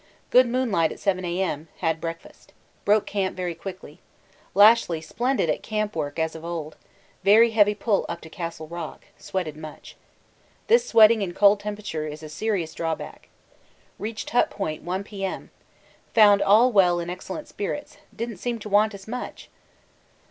[0.31, 1.67] Good moonlight at 7 A.M.
[1.77, 2.53] had breakfast.
[2.85, 3.99] Broke camp very quickly
[4.55, 6.75] Lashly splendid at camp work as of old
[7.23, 9.95] very heavy pull up to Castle Rock, sweated much.
[10.65, 13.29] This sweating in cold temperature is a serious drawback.
[13.99, 15.51] Reached Hut Point 1 P.M.
[16.15, 19.51] Found all well in excellent spirits didn't seem to want us much!!